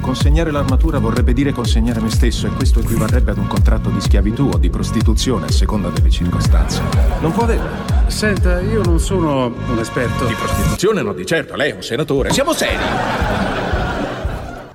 [0.00, 4.50] Consegnare l'armatura vorrebbe dire consegnare me stesso E questo equivarrebbe ad un contratto di schiavitù
[4.52, 6.82] o di prostituzione A seconda delle circostanze.
[7.20, 7.68] Non può averlo
[8.06, 10.24] Senta, io non sono un esperto.
[10.26, 12.30] Di prostituzione no di certo, lei è un senatore.
[12.30, 13.67] Siamo seri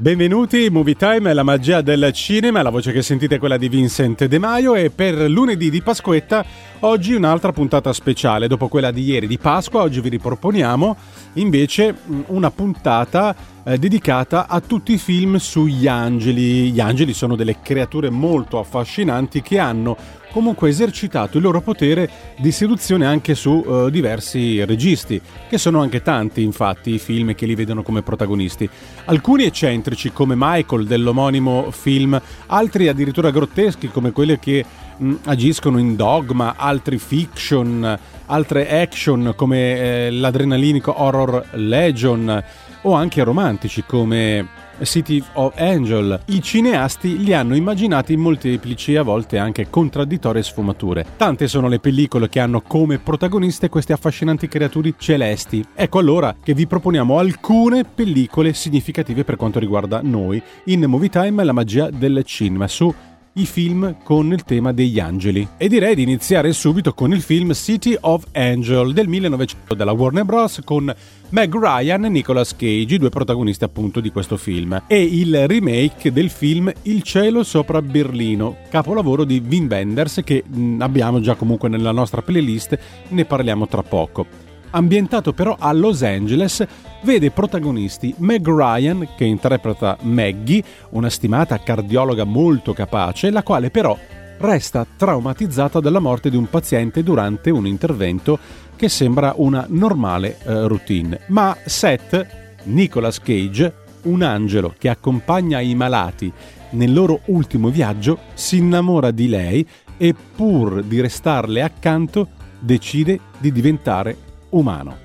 [0.04, 4.26] Benvenuti, Movie Time la magia del cinema, la voce che sentite è quella di Vincent
[4.26, 6.44] De Maio e per lunedì di Pasquetta
[6.82, 10.98] oggi un'altra puntata speciale, dopo quella di ieri di Pasqua oggi vi riproponiamo
[11.36, 11.96] invece
[12.28, 16.72] una puntata eh, dedicata a tutti i film sugli angeli.
[16.72, 19.96] Gli angeli sono delle creature molto affascinanti che hanno
[20.34, 26.02] comunque esercitato il loro potere di seduzione anche su uh, diversi registi, che sono anche
[26.02, 28.68] tanti infatti i film che li vedono come protagonisti.
[29.06, 34.66] Alcuni eccentrici come Michael dell'omonimo film, altri addirittura grotteschi come quelli che
[34.98, 39.58] mh, agiscono in dogma, altri fiction, altre action come
[40.08, 42.44] eh, l'adrenalinico horror Legion
[42.82, 46.22] o anche romantici come City of Angel.
[46.26, 51.06] I cineasti li hanno immaginati in molteplici e a volte anche contraddittorie sfumature.
[51.16, 55.66] Tante sono le pellicole che hanno come protagoniste queste affascinanti creature celesti.
[55.74, 61.44] Ecco allora che vi proponiamo alcune pellicole significative per quanto riguarda noi in Movie Time
[61.44, 62.94] la magia del cinema su
[63.34, 65.48] i film con il tema degli angeli.
[65.58, 70.24] E direi di iniziare subito con il film City of Angel del 1900 della Warner
[70.24, 70.62] Bros.
[70.64, 70.94] con
[71.30, 76.12] Meg Ryan e Nicolas Cage, i due protagonisti appunto di questo film, e il remake
[76.12, 80.44] del film Il cielo sopra Berlino, capolavoro di Wim Wenders che
[80.78, 82.78] abbiamo già comunque nella nostra playlist,
[83.08, 84.43] ne parliamo tra poco
[84.74, 86.66] ambientato però a Los Angeles,
[87.04, 93.98] vede protagonisti Meg Ryan, che interpreta Maggie, una stimata cardiologa molto capace, la quale però
[94.40, 98.38] resta traumatizzata dalla morte di un paziente durante un intervento
[98.76, 101.22] che sembra una normale uh, routine.
[101.28, 102.28] Ma Seth,
[102.64, 103.74] Nicolas Cage,
[104.04, 106.32] un angelo che accompagna i malati
[106.72, 109.66] nel loro ultimo viaggio, si innamora di lei
[109.98, 112.30] e pur di restarle accanto
[112.60, 114.18] decide di diventare
[114.54, 114.98] umano.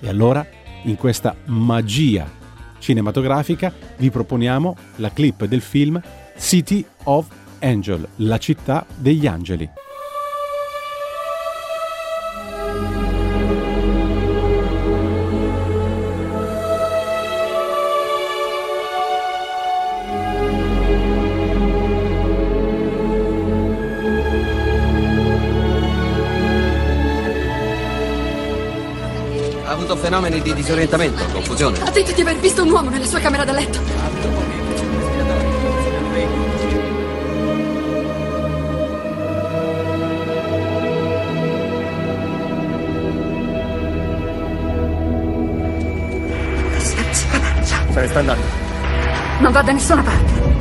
[0.00, 0.46] E allora,
[0.82, 2.30] in questa magia
[2.78, 6.00] cinematografica, vi proponiamo la clip del film
[6.38, 7.26] City of
[7.60, 9.68] Angel, la città degli angeli.
[30.44, 31.80] Di disorientamento, confusione.
[31.80, 33.80] Ha detto di aver visto un uomo nella sua camera da letto.
[47.90, 48.42] Se ne sta andando.
[49.38, 50.53] Non va da nessuna parte.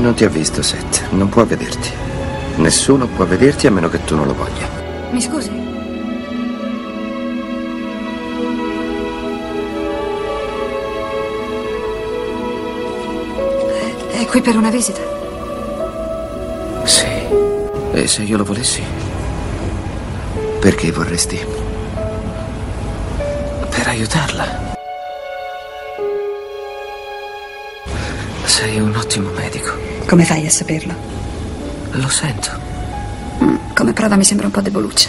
[0.00, 1.10] Non ti ha visto, Seth.
[1.10, 1.90] Non può vederti.
[2.56, 4.66] Nessuno può vederti a meno che tu non lo voglia.
[5.10, 5.50] Mi scusi?
[14.10, 15.02] È qui per una visita?
[16.84, 17.06] Sì.
[17.92, 18.82] E se io lo volessi?
[20.60, 21.38] Perché vorresti?
[23.68, 24.69] Per aiutarla.
[28.56, 29.72] Sei un ottimo medico.
[30.06, 30.92] Come fai a saperlo?
[31.92, 32.50] Lo sento.
[33.42, 35.08] Mm, Come prova mi sembra un po' deboluccia.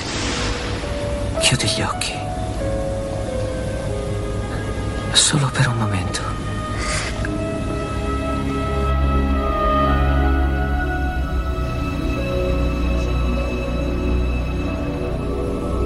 [1.39, 2.11] Chiudi gli occhi.
[5.13, 6.19] Solo per un momento.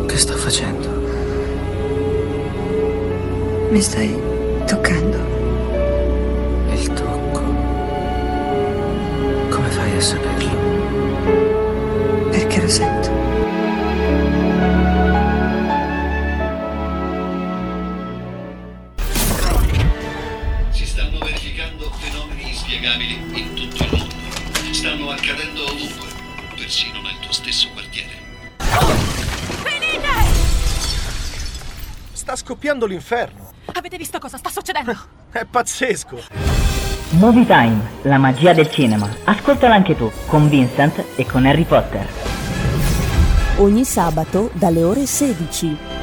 [0.07, 0.87] Che sto facendo?
[3.71, 4.15] Mi stai
[4.65, 5.34] toccando.
[9.95, 10.49] A saperlo?
[12.29, 13.09] Perché lo sento.
[20.71, 24.15] Si stanno verificando fenomeni inspiegabili in tutto il mondo.
[24.73, 26.07] Stanno accadendo ovunque,
[26.57, 28.11] persino nel tuo stesso quartiere.
[32.11, 33.53] Sta scoppiando l'inferno.
[33.71, 34.93] Avete visto cosa sta succedendo?
[35.31, 36.44] È pazzesco.
[37.11, 39.07] Movie Time, la magia del cinema.
[39.23, 42.05] Ascoltala anche tu, con Vincent e con Harry Potter.
[43.57, 45.94] Ogni sabato dalle ore 16.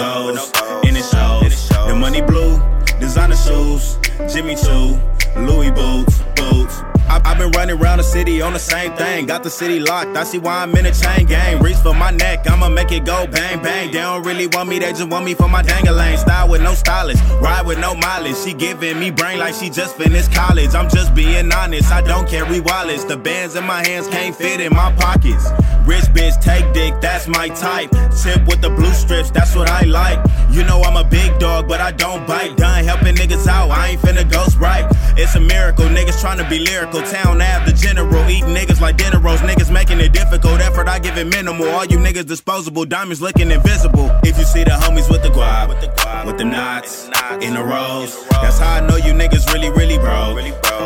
[0.00, 0.52] Goals,
[0.84, 1.68] it shows.
[1.86, 2.60] The money blue,
[3.00, 3.98] designer shoes,
[4.32, 4.98] Jimmy Choo,
[5.36, 6.99] Louis boots, boots.
[7.10, 9.26] I- I've been running around the city on the same thing.
[9.26, 10.16] Got the city locked.
[10.16, 11.58] I see why I'm in a chain gang.
[11.60, 13.90] Reach for my neck, I'ma make it go bang bang.
[13.90, 16.16] They don't really want me, they just want me for my dangling.
[16.18, 18.36] Style with no stylist, ride with no mileage.
[18.36, 20.72] She giving me brain like she just finished college.
[20.74, 23.04] I'm just being honest, I don't carry wallets.
[23.04, 25.44] The bands in my hands can't fit in my pockets.
[25.86, 27.90] Rich bitch, take dick, that's my type.
[28.22, 30.20] Tip with the blue strips, that's what I like.
[30.50, 32.56] You know I'm a big dog, but I don't bite.
[32.56, 34.86] Done helping niggas out, I ain't finna ghost right.
[35.16, 36.99] It's a miracle, niggas trying to be lyrical.
[37.02, 39.40] Town Ave, the general, eating niggas like dinner rolls.
[39.40, 41.68] Niggas making it difficult, effort I give it minimal.
[41.68, 44.10] All you niggas disposable, diamonds looking invisible.
[44.22, 47.08] If you see the homies with the guap, with the, guap, with the knots,
[47.40, 50.36] in the rows, that's how I know you niggas really, really broke.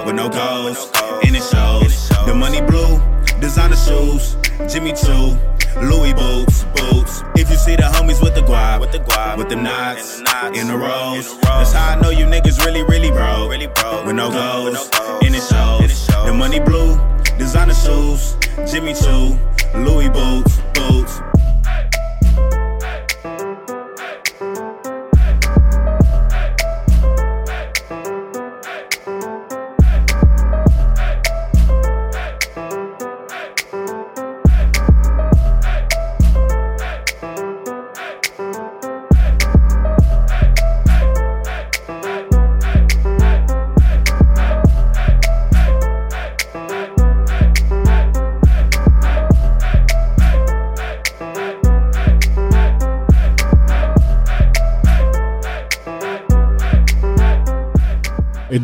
[0.04, 0.90] With no goals,
[1.24, 2.08] and it shows.
[2.26, 2.96] The money blue,
[3.44, 4.38] designer shoes,
[4.72, 5.36] Jimmy Choo,
[5.76, 7.22] Louis boots, boots.
[7.36, 10.20] If you see the homies with the guap, with the guap, with the knots,
[10.58, 13.50] in the rows, that's how I know you niggas really, really broke.
[13.50, 14.88] With no goals,
[15.22, 16.06] and it shows.
[16.24, 16.98] The money blue,
[17.36, 18.34] designer shoes,
[18.70, 19.38] Jimmy Choo,
[19.74, 21.33] Louis boots, boots.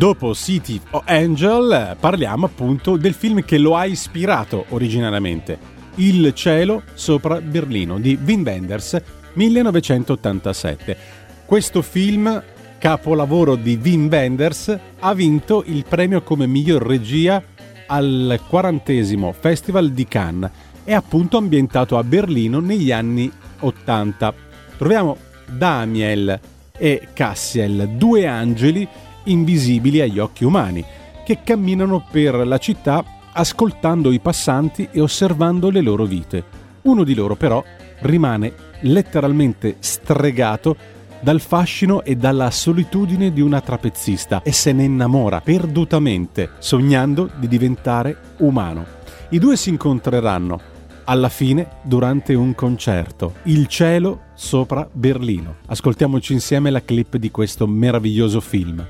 [0.01, 5.59] Dopo City of Angel eh, parliamo appunto del film che lo ha ispirato originariamente,
[5.97, 8.99] Il cielo sopra Berlino di Wim Wenders
[9.33, 10.97] 1987.
[11.45, 12.41] Questo film,
[12.79, 17.39] capolavoro di Wim Wenders, ha vinto il premio come miglior regia
[17.85, 20.49] al quarantesimo Festival di Cannes.
[20.83, 24.33] È appunto ambientato a Berlino negli anni 80.
[24.77, 25.15] Troviamo
[25.45, 26.39] Daniel
[26.75, 28.87] e Cassiel, due angeli
[29.25, 30.83] invisibili agli occhi umani,
[31.25, 36.43] che camminano per la città ascoltando i passanti e osservando le loro vite.
[36.83, 37.63] Uno di loro però
[37.99, 40.75] rimane letteralmente stregato
[41.21, 47.47] dal fascino e dalla solitudine di una trapezzista e se ne innamora perdutamente, sognando di
[47.47, 48.85] diventare umano.
[49.29, 50.70] I due si incontreranno
[51.05, 55.57] alla fine durante un concerto, Il cielo sopra Berlino.
[55.67, 58.85] Ascoltiamoci insieme la clip di questo meraviglioso film.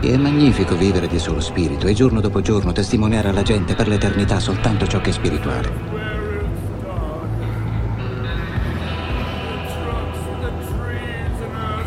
[0.00, 4.38] È magnifico vivere di solo spirito e giorno dopo giorno testimoniare alla gente per l'eternità
[4.38, 5.95] soltanto ciò che è spirituale.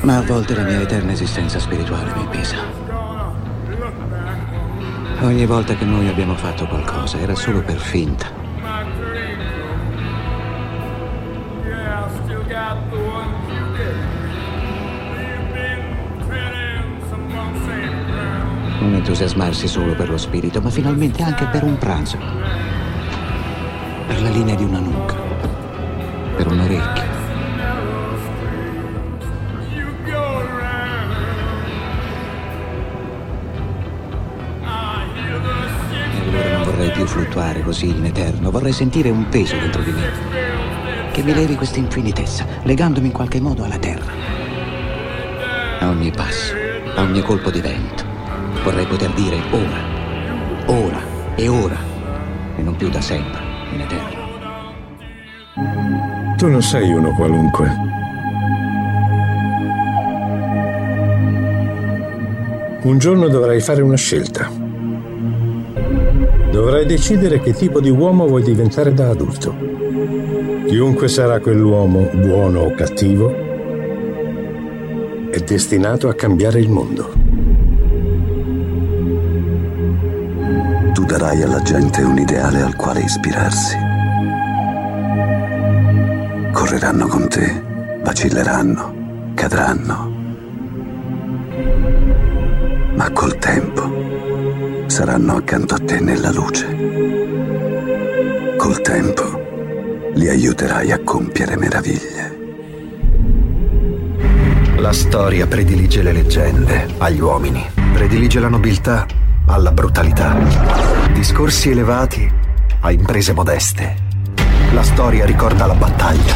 [0.01, 2.55] Ma a volte la mia eterna esistenza spirituale mi pesa.
[5.21, 8.31] Ogni volta che noi abbiamo fatto qualcosa era solo per finta.
[18.79, 22.17] Non entusiasmarsi solo per lo spirito, ma finalmente anche per un pranzo.
[24.07, 25.15] Per la linea di una nuca.
[26.37, 27.18] Per un orecchio.
[36.99, 40.11] Più fluttuare così in eterno, vorrei sentire un peso dentro di me.
[41.13, 44.11] Che mi levi questa infinitezza, legandomi in qualche modo alla terra.
[45.79, 46.53] A ogni passo,
[46.95, 48.03] a ogni colpo di vento.
[48.65, 49.79] Vorrei poter dire ora,
[50.65, 50.99] ora
[51.35, 51.77] e ora,
[52.57, 53.39] e non più da sempre,
[53.71, 54.27] in eterno.
[56.35, 57.73] Tu non sei uno qualunque.
[62.81, 64.58] Un giorno dovrai fare una scelta.
[66.59, 69.55] Dovrai decidere che tipo di uomo vuoi diventare da adulto.
[70.67, 73.33] Chiunque sarà quell'uomo, buono o cattivo,
[75.31, 77.13] è destinato a cambiare il mondo.
[80.91, 83.77] Tu darai alla gente un ideale al quale ispirarsi.
[86.51, 87.63] Correranno con te,
[88.03, 90.11] vacilleranno, cadranno.
[92.95, 93.98] Ma col tempo
[94.99, 96.67] saranno accanto a te nella luce.
[98.57, 102.37] Col tempo li aiuterai a compiere meraviglie.
[104.75, 109.05] La storia predilige le leggende agli uomini, predilige la nobiltà
[109.45, 110.37] alla brutalità,
[111.13, 112.29] discorsi elevati
[112.81, 113.95] a imprese modeste.
[114.73, 116.35] La storia ricorda la battaglia,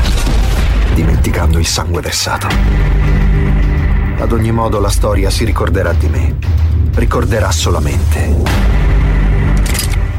[0.94, 2.48] dimenticando il sangue versato.
[4.20, 6.33] Ad ogni modo la storia si ricorderà di me,
[6.96, 8.36] ricorderà solamente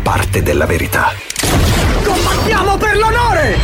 [0.03, 1.13] parte della verità.
[2.05, 3.59] Combattiamo per l'onore!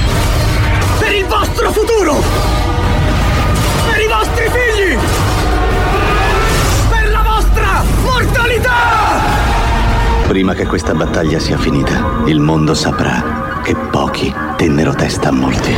[0.98, 2.22] Per il vostro futuro!
[3.90, 4.98] Per i vostri figli!
[6.88, 8.78] Per la vostra mortalità!
[10.26, 15.74] Prima che questa battaglia sia finita, il mondo saprà che pochi tennero testa a molti.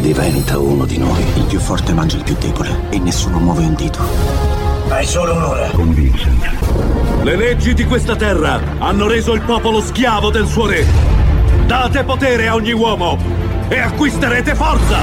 [0.00, 1.22] Diventa uno di noi.
[1.34, 4.55] Il più forte mangia il più debole e nessuno muove un dito.
[4.88, 5.70] Hai solo un'ora.
[5.70, 7.22] Con Vincent.
[7.22, 10.86] Le leggi di questa terra hanno reso il popolo schiavo del suo re.
[11.66, 13.18] Date potere a ogni uomo
[13.68, 14.98] e acquisterete forza!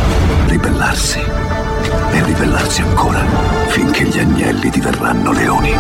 [0.48, 1.20] Ribellarsi.
[1.20, 3.26] E ribellarsi ancora
[3.68, 5.74] finché gli agnelli diverranno leoni.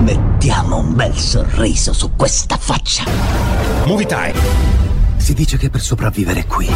[0.00, 3.04] Mettiamo un bel sorriso su questa faccia.
[3.84, 4.79] Movie time.
[5.20, 6.68] Si dice che per sopravvivere qui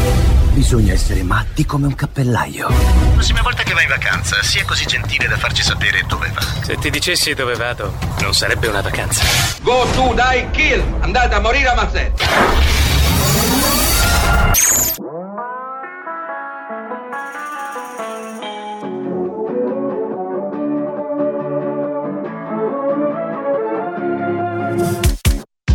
[0.52, 2.68] bisogna essere matti come un cappellaio.
[2.68, 6.40] La prossima volta che vai in vacanza, sia così gentile da farci sapere dove va.
[6.62, 9.24] Se ti dicessi dove vado, non sarebbe una vacanza.
[9.62, 10.82] Go to die kill!
[11.00, 12.22] Andate a morire a mazzette!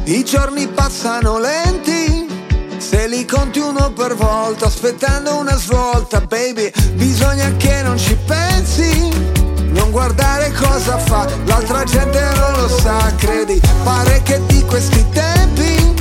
[0.06, 1.99] I giorni passano lenti,
[2.90, 9.10] se li conti uno per volta, aspettando una svolta, baby, bisogna che non ci pensi,
[9.74, 15.94] non guardare cosa fa, l'altra gente non lo sa, credi, pare che di questi tempi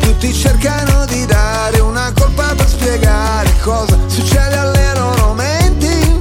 [0.00, 6.18] tutti cercano di dare una colpa per spiegare cosa succede alle loro menti,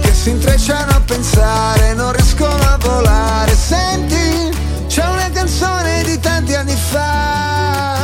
[0.00, 6.54] che si intrecciano a pensare, non riescono a volare, senti, c'è una canzone di tanti
[6.54, 8.03] anni fa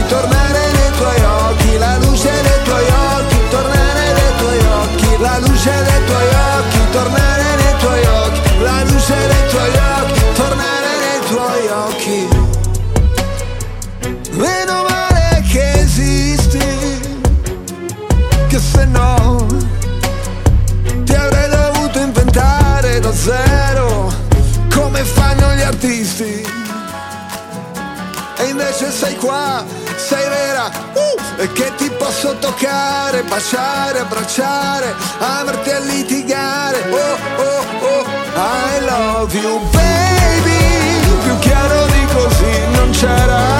[28.61, 29.65] invece sei qua,
[29.95, 36.83] sei vera, uh, e che ti posso toccare, baciare, abbracciare, amarti e litigare.
[36.91, 43.50] Oh, oh, oh, I love you baby, più chiaro di così non c'era.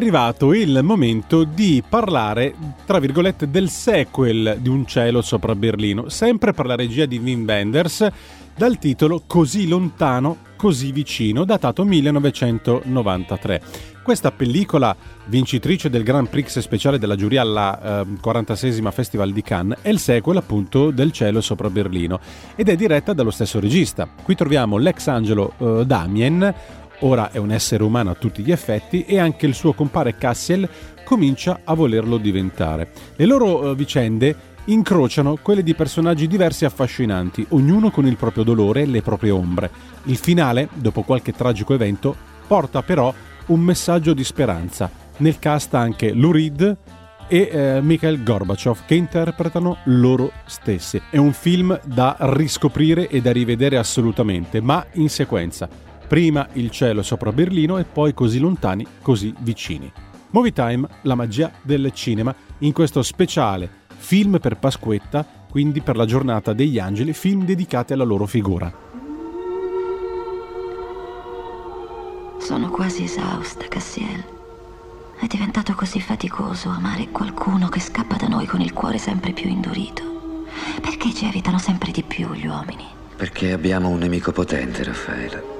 [0.00, 2.54] Arrivato il momento di parlare,
[2.86, 7.44] tra virgolette, del sequel di Un cielo sopra Berlino, sempre per la regia di Wim
[7.44, 8.08] Wenders,
[8.56, 13.62] dal titolo Così lontano, così vicino, datato 1993.
[14.02, 19.78] Questa pellicola, vincitrice del Grand Prix speciale della giuria alla eh, 46esima Festival di Cannes,
[19.82, 22.18] è il sequel appunto del cielo sopra Berlino
[22.56, 24.08] ed è diretta dallo stesso regista.
[24.22, 26.54] Qui troviamo l'ex angelo eh, Damien,
[27.00, 30.68] ora è un essere umano a tutti gli effetti e anche il suo compare Cassiel
[31.04, 32.90] comincia a volerlo diventare.
[33.16, 38.44] Le loro eh, vicende incrociano quelle di personaggi diversi e affascinanti, ognuno con il proprio
[38.44, 39.70] dolore e le proprie ombre.
[40.04, 42.14] Il finale, dopo qualche tragico evento,
[42.46, 43.12] porta però
[43.46, 44.90] un messaggio di speranza.
[45.18, 46.76] Nel cast anche Lou Reed
[47.26, 51.00] e eh, Mikhail Gorbachev che interpretano loro stessi.
[51.10, 55.89] È un film da riscoprire e da rivedere assolutamente, ma in sequenza.
[56.10, 59.88] Prima il cielo sopra Berlino e poi così lontani, così vicini.
[60.30, 66.06] Movie Time, la magia del cinema, in questo speciale film per Pasquetta, quindi per la
[66.06, 68.74] giornata degli angeli, film dedicati alla loro figura.
[72.40, 74.24] Sono quasi esausta, Cassiel.
[75.16, 79.48] È diventato così faticoso amare qualcuno che scappa da noi con il cuore sempre più
[79.48, 80.02] indurito.
[80.80, 82.86] Perché ci evitano sempre di più gli uomini?
[83.14, 85.59] Perché abbiamo un nemico potente, Raffaele.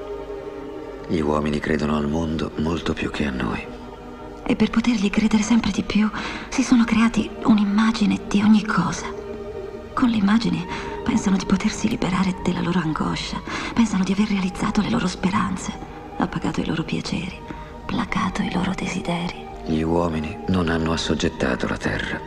[1.11, 3.61] Gli uomini credono al mondo molto più che a noi.
[4.45, 6.09] E per potergli credere sempre di più
[6.47, 9.07] si sono creati un'immagine di ogni cosa.
[9.93, 10.65] Con l'immagine
[11.03, 13.41] pensano di potersi liberare della loro angoscia,
[13.73, 15.73] pensano di aver realizzato le loro speranze,
[16.15, 17.37] appagato i loro piaceri,
[17.85, 19.45] placato i loro desideri.
[19.65, 22.21] Gli uomini non hanno assoggettato la terra,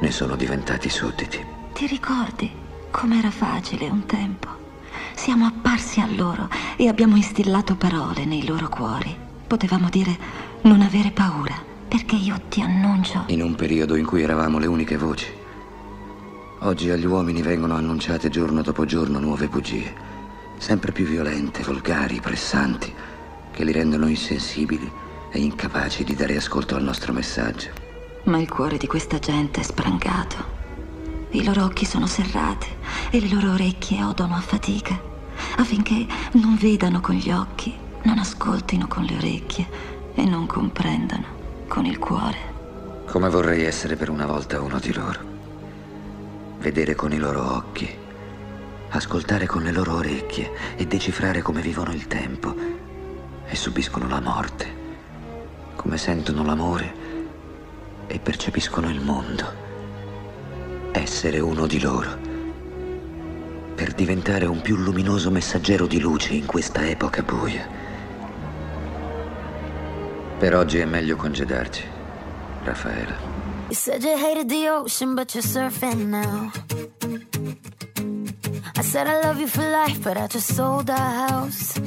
[0.00, 1.44] ne sono diventati sudditi.
[1.74, 2.50] Ti ricordi
[2.90, 4.61] com'era facile un tempo?
[5.14, 9.14] Siamo apparsi a loro e abbiamo instillato parole nei loro cuori.
[9.46, 10.16] Potevamo dire
[10.62, 11.54] non avere paura,
[11.88, 13.24] perché io ti annuncio.
[13.26, 15.26] In un periodo in cui eravamo le uniche voci.
[16.60, 19.92] Oggi agli uomini vengono annunciate giorno dopo giorno nuove bugie,
[20.58, 22.92] sempre più violente, volgari, pressanti,
[23.50, 24.90] che li rendono insensibili
[25.30, 27.70] e incapaci di dare ascolto al nostro messaggio.
[28.24, 30.61] Ma il cuore di questa gente è sprangato.
[31.34, 32.68] I loro occhi sono serrati
[33.10, 35.00] e le loro orecchie odono a fatica,
[35.56, 39.66] affinché non vedano con gli occhi, non ascoltino con le orecchie
[40.14, 41.24] e non comprendano
[41.68, 42.50] con il cuore.
[43.06, 45.20] Come vorrei essere per una volta uno di loro.
[46.58, 47.88] Vedere con i loro occhi,
[48.90, 52.54] ascoltare con le loro orecchie e decifrare come vivono il tempo
[53.46, 54.66] e subiscono la morte,
[55.76, 56.94] come sentono l'amore
[58.06, 59.61] e percepiscono il mondo.
[60.92, 62.18] Essere uno di loro
[63.74, 67.66] per diventare un più luminoso messaggero di luce in questa epoca buia.
[70.38, 71.82] Per oggi è meglio congedarci,
[72.64, 73.16] Raffaela.
[73.68, 76.52] You said you hated the ocean, but you're surfing now.
[78.76, 81.80] I said I love you for life, but I just sold our house.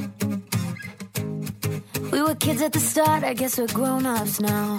[2.10, 4.78] We were kids at the start, I guess we're grown ups now.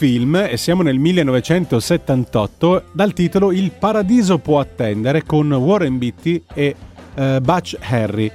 [0.00, 6.74] film, e siamo nel 1978, dal titolo Il paradiso può attendere con Warren Beatty e
[7.14, 8.32] eh, Butch Harry.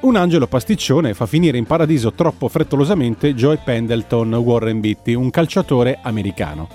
[0.00, 6.00] Un angelo pasticcione fa finire in paradiso troppo frettolosamente Joey Pendleton Warren Beatty, un calciatore
[6.02, 6.68] americano.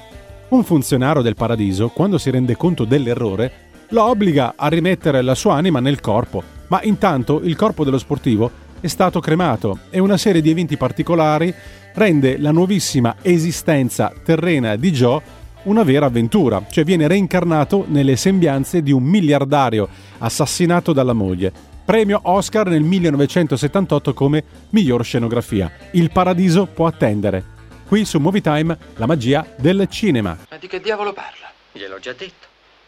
[0.48, 3.52] Un funzionario del paradiso, quando si rende conto dell'errore,
[3.90, 8.50] lo obbliga a rimettere la sua anima nel corpo, ma intanto il corpo dello sportivo
[8.82, 11.54] è stato cremato e una serie di eventi particolari
[11.94, 15.22] rende la nuovissima esistenza terrena di Joe
[15.64, 21.54] una vera avventura, cioè viene reincarnato nelle sembianze di un miliardario assassinato dalla moglie.
[21.86, 25.72] Premio Oscar nel 1978 come miglior scenografia.
[25.92, 27.60] Il paradiso può attendere.
[27.88, 30.36] Qui su Movie Time la magia del cinema.
[30.50, 31.52] Ma di che diavolo parla?
[31.72, 32.48] Gliel'ho già detto.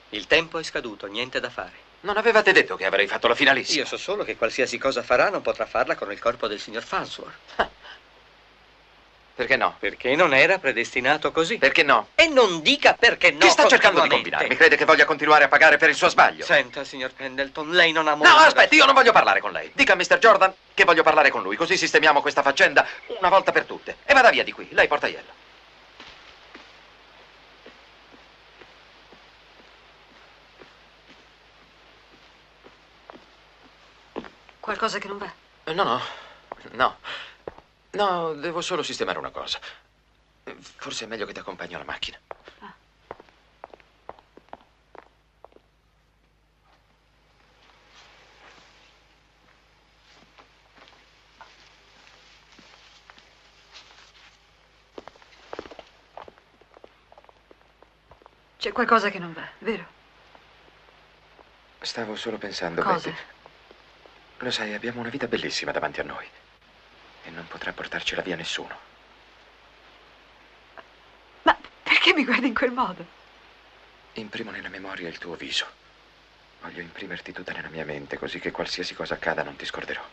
[0.09, 1.71] Il tempo è scaduto, niente da fare.
[2.03, 3.81] Non avevate detto che avrei fatto la finalissima.
[3.83, 6.83] Io so solo che qualsiasi cosa farà non potrà farla con il corpo del signor
[6.83, 7.35] Farnsworth.
[9.35, 9.75] Perché no?
[9.79, 11.57] Perché non era predestinato così.
[11.57, 12.09] Perché no?
[12.13, 13.39] E non dica perché no.
[13.39, 14.29] Che sta cercando di continuamente.
[14.29, 14.47] combinare?
[14.47, 16.45] Mi crede che voglia continuare a pagare per il suo sbaglio?
[16.45, 18.31] Senta, signor Pendleton, lei non ha No, molto.
[18.35, 19.71] da- aspetti, io non voglio parlare con lei.
[19.73, 20.19] Dica a Mr.
[20.19, 22.85] Jordan che voglio parlare con lui, così sistemiamo questa faccenda
[23.19, 23.97] una volta per tutte.
[24.05, 25.31] E vada via di qui, lei porta iello.
[34.63, 35.29] Qualcosa che non va?
[35.65, 35.99] Eh, No, no,
[36.71, 36.95] no.
[37.91, 39.59] No, devo solo sistemare una cosa.
[40.77, 42.17] Forse è meglio che ti accompagno alla macchina.
[58.57, 59.85] C'è qualcosa che non va, vero?
[61.81, 63.09] Stavo solo pensando, Cosa?
[63.09, 63.32] Betty.
[64.43, 66.27] Lo sai, abbiamo una vita bellissima davanti a noi.
[67.23, 68.77] E non potrà portarcela via nessuno.
[71.81, 73.05] Perché mi guardi in quel modo?
[74.13, 75.65] Imprimo nella memoria il tuo viso.
[76.61, 80.03] Voglio imprimerti tutta nella mia mente, così che qualsiasi cosa accada non ti scorderò.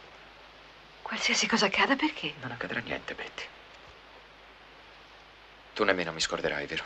[1.03, 2.35] Qualsiasi cosa accada, perché?
[2.41, 3.45] Non accadrà niente, Betty.
[5.75, 6.85] Tu nemmeno mi scorderai, vero?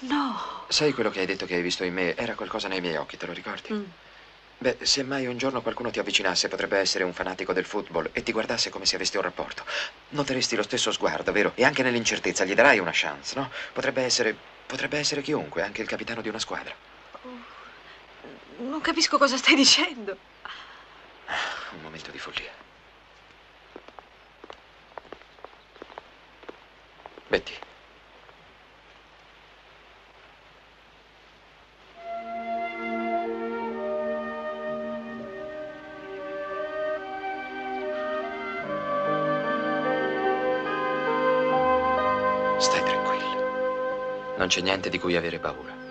[0.00, 0.64] No.
[0.66, 2.16] Sai quello che hai detto che hai visto in me?
[2.16, 3.72] Era qualcosa nei miei occhi, te lo ricordi?
[3.72, 3.84] Mm.
[4.58, 8.22] Beh, se mai un giorno qualcuno ti avvicinasse, potrebbe essere un fanatico del football e
[8.22, 9.64] ti guardasse come se avessi un rapporto.
[10.10, 11.52] Noteresti lo stesso sguardo, vero?
[11.56, 13.50] E anche nell'incertezza gli darai una chance, no?
[13.72, 14.34] Potrebbe essere.
[14.66, 16.74] potrebbe essere chiunque, anche il capitano di una squadra.
[18.58, 20.16] Non capisco cosa stai dicendo.
[21.72, 22.50] Un momento di follia.
[27.28, 27.65] Betty.
[44.46, 45.85] Non c'è niente di cui avere paura.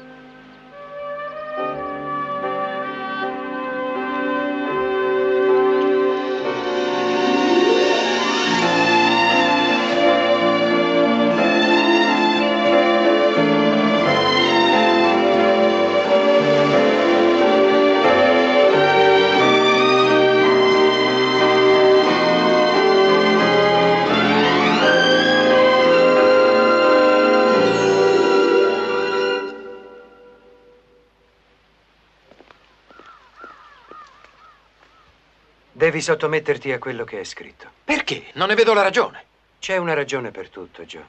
[35.95, 37.71] Devi sottometterti a quello che è scritto.
[37.85, 38.25] Perché?
[38.33, 39.23] Non ne vedo la ragione.
[39.59, 41.05] C'è una ragione per tutto, Joe.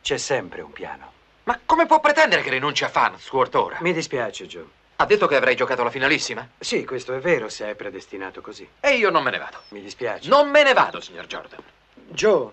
[0.00, 1.12] C'è sempre un piano.
[1.42, 3.76] Ma come può pretendere che rinunci a Farnsworth ora?
[3.82, 4.64] Mi dispiace, Joe.
[4.96, 6.48] Ha detto che avrei giocato la finalissima?
[6.58, 8.66] Sì, questo è vero se è predestinato così.
[8.80, 9.58] E io non me ne vado.
[9.68, 10.30] Mi dispiace.
[10.30, 11.62] Non me ne vado, signor Jordan.
[11.92, 12.50] Joe.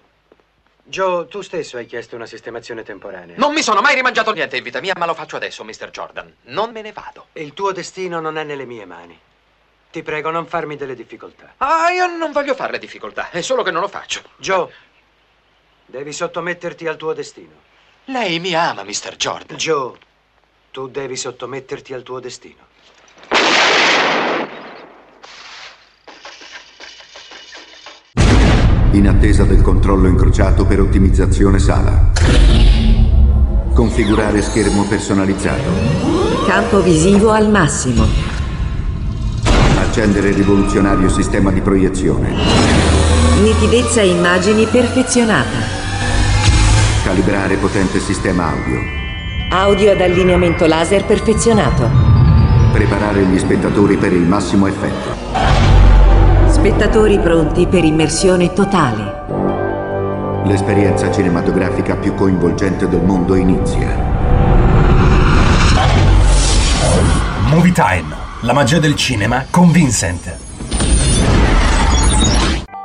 [0.83, 3.37] Joe, tu stesso hai chiesto una sistemazione temporanea.
[3.37, 5.91] Non mi sono mai rimangiato niente in vita mia, ma lo faccio adesso, Mr.
[5.91, 6.35] Jordan.
[6.47, 7.27] Non me ne vado.
[7.31, 9.17] E il tuo destino non è nelle mie mani.
[9.89, 11.53] Ti prego, non farmi delle difficoltà.
[11.57, 14.21] Ah, io non voglio fare le difficoltà, è solo che non lo faccio.
[14.37, 14.69] Joe,
[15.85, 17.65] devi sottometterti al tuo destino.
[18.05, 19.15] Lei mi ama, Mr.
[19.17, 19.57] Jordan.
[19.57, 19.93] Joe,
[20.71, 22.65] tu devi sottometterti al tuo destino.
[28.91, 32.11] In attesa del controllo incrociato per ottimizzazione sala.
[33.73, 36.45] Configurare schermo personalizzato.
[36.45, 38.36] Campo visivo al massimo.
[39.87, 42.29] Accendere rivoluzionario sistema di proiezione.
[43.41, 45.57] Nitidezza immagini perfezionata.
[47.03, 48.79] Calibrare potente sistema audio.
[49.49, 51.89] Audio ad allineamento laser perfezionato.
[52.73, 55.15] Preparare gli spettatori per il massimo effetto.
[56.49, 59.23] Spettatori pronti per immersione totale.
[60.45, 63.95] L'esperienza cinematografica più coinvolgente del mondo inizia.
[67.49, 70.37] Movie Time, la magia del cinema con Vincent.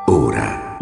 [0.06, 0.76] Ora.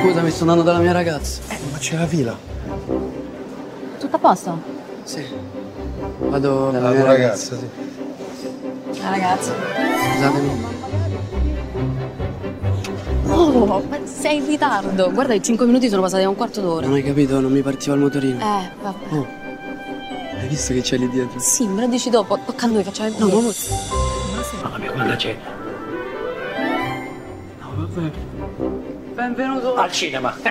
[0.00, 1.40] Scusami, sto andando dalla mia ragazza.
[1.72, 2.36] Ma c'è la fila.
[3.98, 4.58] Tutto a posto?
[5.04, 5.24] Sì.
[6.18, 7.54] Vado dalla La mia ragazza.
[7.54, 7.56] ragazza,
[8.92, 9.00] sì.
[9.02, 9.52] La ragazza.
[10.12, 10.73] Scusatemi.
[13.36, 15.10] Oh, ma sei in ritardo.
[15.10, 16.86] Guarda, i 5 minuti sono passati a un quarto d'ora.
[16.86, 18.38] Non hai capito, non mi partiva il motorino.
[18.38, 19.14] Eh, vabbè.
[19.14, 19.26] Oh.
[20.40, 21.38] Hai visto che c'è lì dietro?
[21.40, 22.38] Sì, me lo dici dopo.
[22.44, 23.40] Tocca a noi, facciamo il No, video.
[23.40, 23.52] ma...
[24.62, 25.36] Mamma mia, guarda c'è.
[27.60, 28.10] No, vabbè.
[29.14, 30.34] Benvenuto al cinema.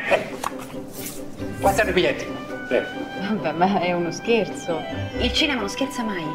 [1.61, 2.25] Quanti sono i biglietti?
[2.67, 2.87] Prego.
[3.29, 4.81] Vabbè, ma è uno scherzo.
[5.19, 6.25] Il cinema non scherza mai.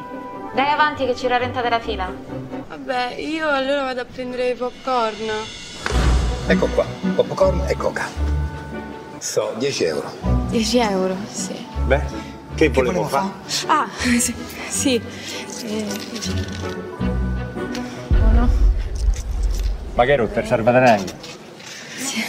[0.54, 2.10] Dai avanti che ci rallentate la fila.
[2.68, 5.30] Vabbè, io allora vado a prendere i popcorn.
[6.50, 8.08] Ecco qua, popcorn e coca.
[9.18, 10.10] So, 10 euro.
[10.48, 11.52] 10 euro, sì.
[11.84, 12.00] Beh,
[12.54, 13.28] che volevo fare?
[13.66, 13.86] Ah,
[14.18, 14.34] sì.
[14.66, 14.94] sì.
[15.64, 15.86] Eh,
[18.08, 18.48] Buono.
[19.92, 21.04] Ma che per salvadanaio?
[21.96, 22.24] Sì.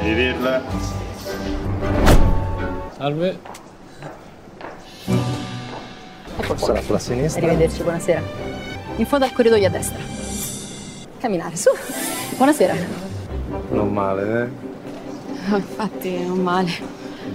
[0.00, 0.62] Devi dirla.
[2.96, 3.38] Salve.
[6.54, 7.46] Sarà sulla sinistra.
[7.46, 8.22] Arrivederci, buonasera.
[8.94, 9.98] In fondo al corridoio a destra.
[11.18, 11.70] Camminare, su.
[12.36, 12.74] Buonasera.
[13.70, 15.52] Non male, eh?
[15.52, 16.70] Oh, infatti, non male.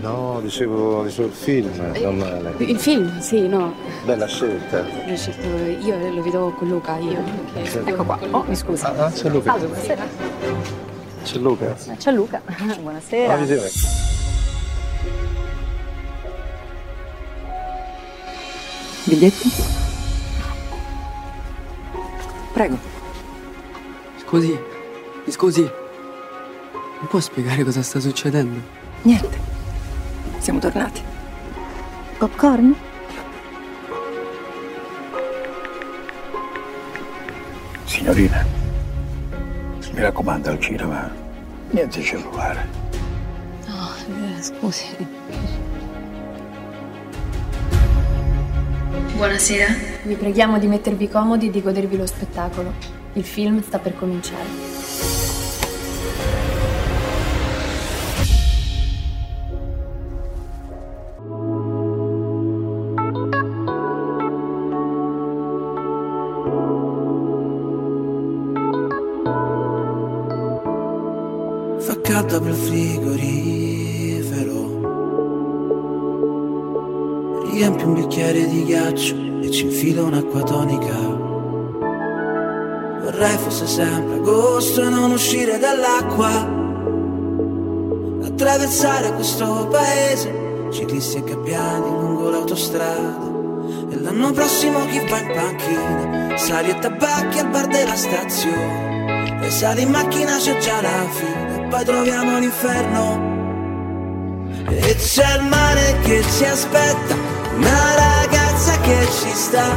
[0.01, 1.69] No, dicevo, dicevo il film,
[2.01, 2.53] non male.
[2.57, 3.73] Il film, sì, no.
[4.05, 4.81] Bella scelta.
[4.81, 7.19] L'ho scelto io lo vedo con Luca, io.
[7.55, 8.19] Ok, Ecco qua.
[8.31, 8.93] Oh, mi scusa.
[8.95, 9.51] Ah, c'è Luca.
[9.51, 10.07] Salve, buonasera.
[11.23, 11.75] C'è Luca.
[11.97, 12.41] C'è Luca.
[12.81, 13.33] Buonasera.
[13.33, 13.69] Ah, visione.
[19.05, 19.51] Biglietti?
[22.53, 22.77] Prego.
[24.17, 24.59] Scusi,
[25.29, 25.61] mi scusi.
[25.61, 28.59] Mi può spiegare cosa sta succedendo?
[29.03, 29.37] Niente.
[30.39, 31.01] Siamo tornati.
[32.17, 32.75] Popcorn?
[37.85, 38.43] Signorina,
[39.91, 41.11] mi raccomando al cinema,
[41.69, 42.67] niente cellulare.
[43.67, 44.85] No, eh, scusi.
[49.15, 49.67] Buonasera.
[50.03, 52.73] Vi preghiamo di mettervi comodi e di godervi lo spettacolo.
[53.13, 54.68] Il film sta per cominciare.
[80.09, 80.97] Un'acqua tonica.
[83.03, 86.57] Vorrei fosse sempre agosto e non uscire dall'acqua.
[88.25, 93.27] Attraversare questo paese Ciclisti e gabbiani lungo l'autostrada.
[93.91, 96.37] E l'anno prossimo chi va in panchina?
[96.37, 99.39] Sali e tabacchi al bar della stazione.
[99.41, 101.65] E sali in macchina c'è già la fine.
[101.65, 103.27] E poi troviamo l'inferno.
[104.69, 107.29] E c'è il mare che ci aspetta.
[107.59, 107.98] Ragazza
[108.89, 109.67] che ci sta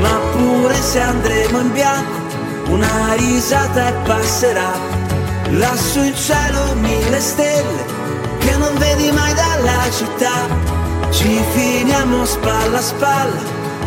[0.00, 2.20] Ma pure se andremo in bianco
[2.68, 4.72] Una risata e passerà.
[5.50, 7.84] Lassù in cielo mille stelle
[8.38, 10.70] Che non vedi mai dalla città.
[11.10, 13.42] Ci finiamo spalla a spalla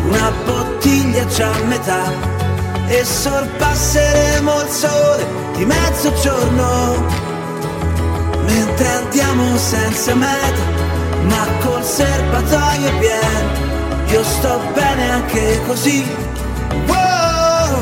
[0.08, 2.34] Una bottiglia già a metà.
[2.88, 5.26] E sorpasseremo il sole
[5.56, 7.04] di mezzogiorno.
[8.46, 10.84] Mentre andiamo senza meta
[11.26, 13.65] ma col serbatoio pieno
[14.16, 16.02] io sto bene anche così
[16.86, 17.76] wow,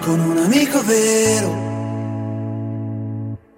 [0.00, 1.72] con un amico vero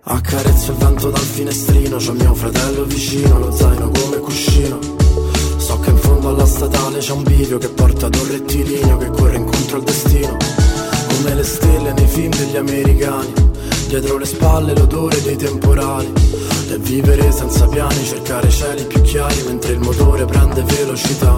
[0.09, 4.79] Accarezzo il vento dal finestrino, c'ho mio fratello vicino, lo zaino come cuscino.
[5.57, 9.11] So che in fondo alla statale c'è un bivio che porta ad un rettilineo che
[9.11, 10.37] corre incontro al destino.
[11.09, 13.46] Come le stelle nei film degli americani,
[13.87, 16.12] dietro le spalle l'odore dei temporali.
[16.68, 21.37] E vivere senza piani, cercare cieli più chiari mentre il motore prende velocità.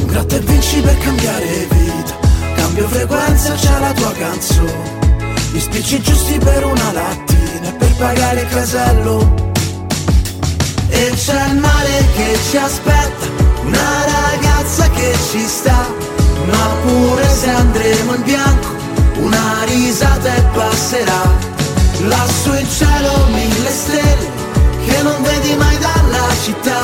[0.00, 2.18] un gratta e vinci per cambiare vita.
[2.54, 4.94] Cambio frequenza c'è la tua canzone.
[5.52, 9.34] Gli spicci giusti per una lattina e per pagare il casello.
[10.88, 13.26] E c'è il mare che ci aspetta
[13.64, 15.86] una ragazza che ci sta.
[16.46, 18.68] Ma pure se andremo in bianco
[19.18, 21.45] una risata e passerà
[22.06, 24.30] lassù in cielo mille stelle
[24.86, 26.80] che non vedi mai dalla città.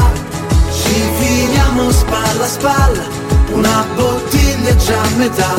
[0.71, 3.05] Ci finiamo spalla a spalla
[3.53, 5.55] una bottiglia già a metà.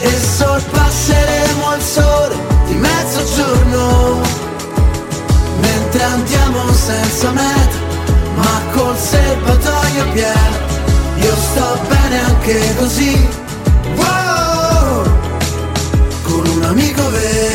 [0.00, 4.20] E sorpasseremo il sole di mezzogiorno.
[5.60, 7.82] Mentre andiamo senza meta
[8.36, 10.62] ma col serbatoio pieno.
[11.16, 13.28] Io sto bene anche così.
[13.96, 15.04] Wow,
[16.22, 17.53] con un amico vero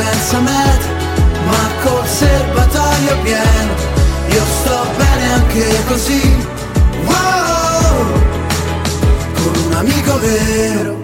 [0.00, 0.88] senza meta
[1.44, 3.74] ma col serbatoio pieno.
[4.28, 6.36] Io sto bene anche così.
[7.04, 8.12] Wow,
[9.34, 10.99] con un amico vero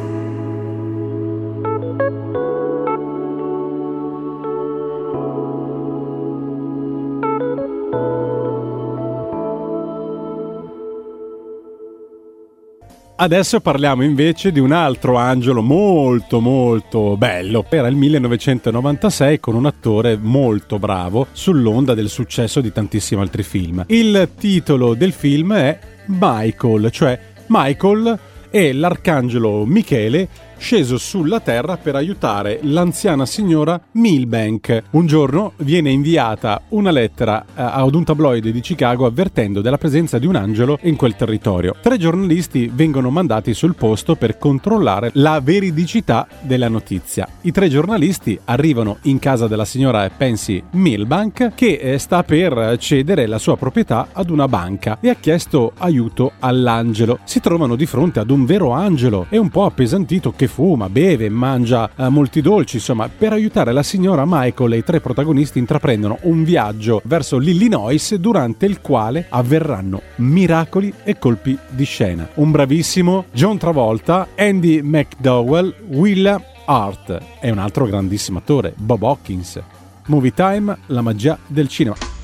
[13.26, 17.66] Adesso parliamo invece di un altro angelo molto molto bello.
[17.68, 23.82] Era il 1996 con un attore molto bravo sull'onda del successo di tantissimi altri film.
[23.88, 28.16] Il titolo del film è Michael, cioè Michael
[28.48, 34.84] è l'arcangelo Michele sceso sulla terra per aiutare l'anziana signora Milbank.
[34.90, 40.18] Un giorno viene inviata una lettera eh, ad un tabloide di Chicago avvertendo della presenza
[40.18, 41.74] di un angelo in quel territorio.
[41.80, 47.28] Tre giornalisti vengono mandati sul posto per controllare la veridicità della notizia.
[47.42, 53.26] I tre giornalisti arrivano in casa della signora Pansy Milbank che eh, sta per cedere
[53.26, 57.18] la sua proprietà ad una banca e ha chiesto aiuto all'angelo.
[57.24, 61.28] Si trovano di fronte ad un vero angelo e un po' appesantito che fuma, beve,
[61.28, 66.18] mangia eh, molti dolci, insomma, per aiutare la signora Michael e i tre protagonisti intraprendono
[66.22, 72.28] un viaggio verso l'Illinois durante il quale avverranno miracoli e colpi di scena.
[72.34, 79.60] Un bravissimo John Travolta, Andy McDowell, Willa Hart e un altro grandissimo attore, Bob Hawkins.
[80.06, 82.15] Movie Time, la magia del cinema.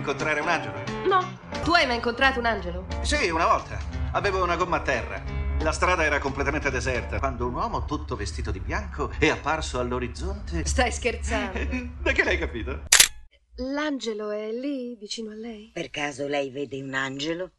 [0.00, 0.82] Incontrare un angelo?
[1.06, 1.38] No.
[1.62, 2.86] Tu hai mai incontrato un angelo?
[3.02, 3.78] Sì, una volta.
[4.12, 5.22] Avevo una gomma a terra.
[5.60, 10.64] La strada era completamente deserta quando un uomo tutto vestito di bianco è apparso all'orizzonte.
[10.64, 11.98] Stai scherzando.
[12.00, 12.84] Da che l'hai capito?
[13.56, 15.70] L'angelo è lì, vicino a lei?
[15.74, 17.50] Per caso lei vede un angelo?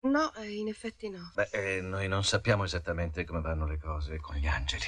[0.00, 1.30] No, eh, in effetti no.
[1.34, 4.86] Beh, eh, noi non sappiamo esattamente come vanno le cose con gli angeli.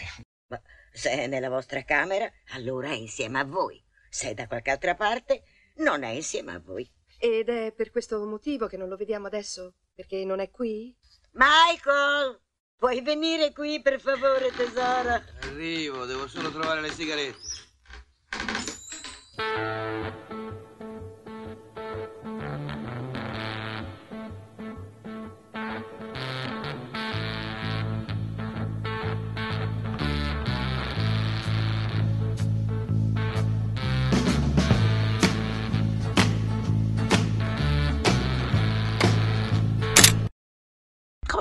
[0.48, 0.58] Ma
[0.90, 3.84] se è nella vostra camera, allora è insieme a voi.
[4.08, 5.42] Se è da qualche altra parte,
[5.78, 6.88] non è insieme a voi.
[7.18, 9.74] Ed è per questo motivo che non lo vediamo adesso?
[9.94, 10.94] Perché non è qui?
[11.32, 12.40] Michael,
[12.76, 15.22] puoi venire qui per favore, tesoro?
[15.42, 17.56] Arrivo, devo solo trovare le sigarette.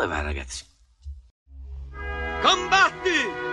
[0.08, 0.66] Va, ragazzi?
[2.42, 3.47] Combatti!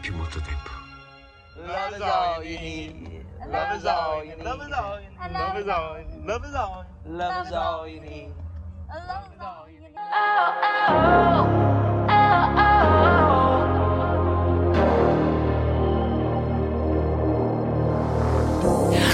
[0.00, 0.70] Non mi rimane più molto tempo.
[1.56, 3.24] Love is all you need.
[3.46, 4.44] Love is all you need.
[4.44, 5.26] Love is all you need.
[5.30, 6.26] Love is all you need.
[6.26, 6.84] Love is all.
[7.06, 8.32] Love is all you need.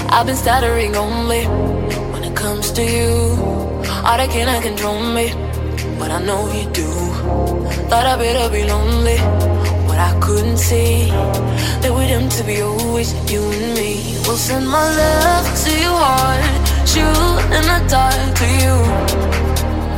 [0.09, 1.45] I've been stuttering only
[2.11, 3.37] when it comes to you.
[4.03, 5.33] All that cannot control me,
[5.99, 6.87] but I know you do.
[7.89, 9.17] Thought I better be lonely,
[9.97, 11.09] but I couldn't see
[11.81, 14.15] that we're doomed to be always you and me.
[14.25, 16.43] We'll send my love to your heart,
[16.87, 18.75] shoot in the dark to you.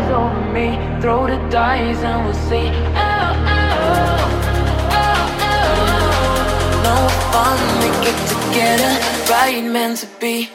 [0.04, 2.68] Eyes on me, throw the dice and we'll see.
[2.68, 3.74] Oh, oh,
[4.90, 5.68] oh, oh, oh.
[6.84, 6.96] No
[7.32, 8.92] fun, we get together,
[9.30, 10.48] right meant to be.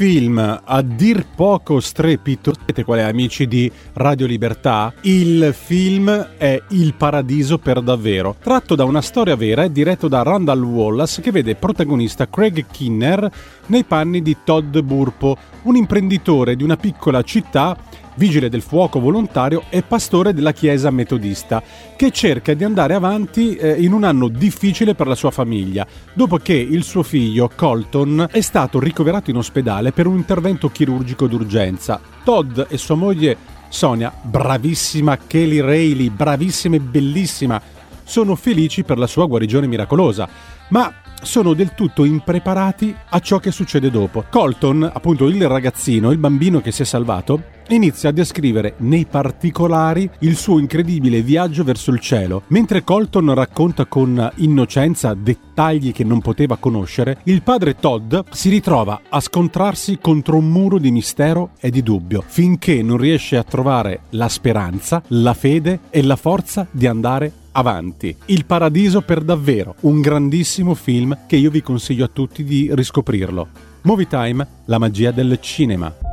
[0.00, 2.54] Film a dir poco strepito.
[2.54, 4.94] Sapete qual è, amici di Radio Libertà?
[5.02, 8.34] Il film è Il paradiso per davvero.
[8.42, 13.30] Tratto da una storia vera e diretto da Randall Wallace che vede protagonista Craig Kinner
[13.66, 17.76] nei panni di Todd Burpo, un imprenditore di una piccola città
[18.20, 21.62] vigile del fuoco volontario e pastore della chiesa metodista,
[21.96, 26.36] che cerca di andare avanti eh, in un anno difficile per la sua famiglia, dopo
[26.36, 31.98] che il suo figlio Colton è stato ricoverato in ospedale per un intervento chirurgico d'urgenza.
[32.22, 33.38] Todd e sua moglie
[33.70, 37.58] Sonia, bravissima Kelly Rayleigh, bravissima e bellissima,
[38.04, 40.28] sono felici per la sua guarigione miracolosa,
[40.68, 40.92] ma
[41.22, 44.24] sono del tutto impreparati a ciò che succede dopo.
[44.28, 50.08] Colton, appunto il ragazzino, il bambino che si è salvato, inizia a descrivere nei particolari
[50.20, 52.42] il suo incredibile viaggio verso il cielo.
[52.48, 59.02] Mentre Colton racconta con innocenza dettagli che non poteva conoscere, il padre Todd si ritrova
[59.08, 64.02] a scontrarsi contro un muro di mistero e di dubbio, finché non riesce a trovare
[64.10, 68.14] la speranza, la fede e la forza di andare avanti.
[68.26, 73.48] Il paradiso per davvero, un grandissimo film che io vi consiglio a tutti di riscoprirlo.
[73.82, 76.09] Movie Time, la magia del cinema.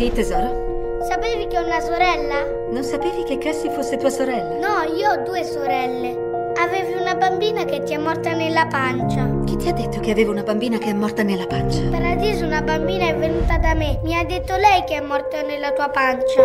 [0.00, 1.02] Sì, tesoro?
[1.06, 2.42] sapevi che ho una sorella?
[2.72, 4.56] Non sapevi che Cassie fosse tua sorella?
[4.56, 6.52] No, io ho due sorelle.
[6.56, 9.28] Avevi una bambina che ti è morta nella pancia.
[9.44, 11.80] Chi ti ha detto che avevo una bambina che è morta nella pancia?
[11.80, 14.00] In paradiso una bambina è venuta da me.
[14.02, 16.44] Mi ha detto lei che è morta nella tua pancia.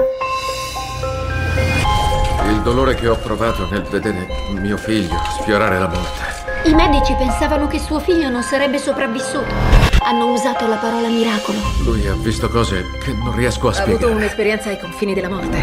[2.49, 6.68] Il dolore che ho provato nel vedere mio figlio sfiorare la morte.
[6.70, 9.85] I medici pensavano che suo figlio non sarebbe sopravvissuto.
[10.08, 11.58] Hanno usato la parola miracolo.
[11.84, 14.14] Lui ha visto cose che non riesco a Ha avuto spiegare.
[14.14, 15.58] un'esperienza ai confini della morte.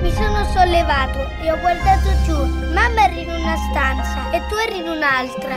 [0.00, 2.36] Mi sono sollevato e ho guardato giù.
[2.72, 5.56] Mamma era in una stanza e tu eri in un'altra.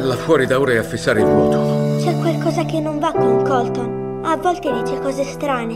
[0.00, 1.98] Là fuori da ore a fissare il vuoto.
[2.04, 4.20] C'è qualcosa che non va con Colton.
[4.24, 5.74] A volte dice cose strane.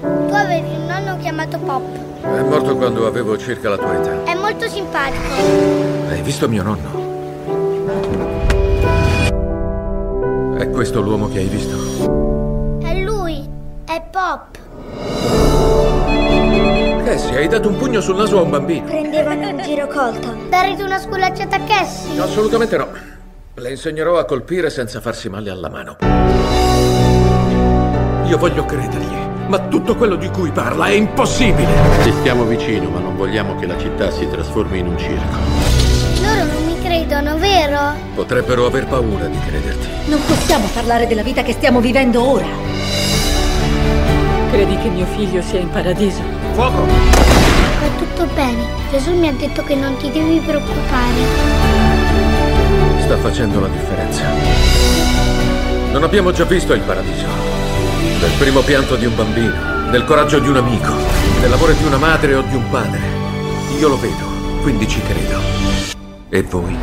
[0.00, 1.82] Tu avevi un nonno chiamato Pop.
[2.22, 4.22] È morto quando avevo circa la tua età.
[4.24, 5.24] È molto simpatico.
[6.08, 7.05] Hai visto mio nonno?
[10.76, 11.74] Questo l'uomo che hai visto?
[12.82, 13.48] È lui.
[13.86, 14.58] È Pop.
[17.02, 18.84] Cassie, hai dato un pugno sul naso a un bambino.
[18.84, 20.50] Prendevano in giro Colton.
[20.50, 22.20] Darete una sculacciata a Cassie?
[22.20, 22.88] Assolutamente no.
[23.54, 25.96] Le insegnerò a colpire senza farsi male alla mano.
[28.26, 31.72] Io voglio credergli, ma tutto quello di cui parla è impossibile.
[32.02, 35.75] Ti stiamo vicino, ma non vogliamo che la città si trasformi in un circo.
[37.06, 37.94] Credono, vero?
[38.16, 40.10] Potrebbero aver paura di crederti.
[40.10, 42.46] Non possiamo parlare della vita che stiamo vivendo ora.
[44.50, 46.20] Credi che mio figlio sia in paradiso?
[46.54, 46.84] Fuoco!
[46.84, 48.60] Va tutto bene.
[48.90, 51.14] Gesù mi ha detto che non ti devi preoccupare.
[53.02, 54.24] Sta facendo la differenza.
[55.92, 57.26] Non abbiamo già visto il paradiso.
[58.18, 60.92] Del primo pianto di un bambino, del coraggio di un amico,
[61.40, 63.00] dell'amore di una madre o di un padre.
[63.78, 64.26] Io lo vedo,
[64.62, 65.95] quindi ci credo.
[66.36, 66.76] E voi?